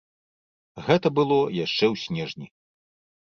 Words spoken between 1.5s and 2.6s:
яшчэ ў снежні.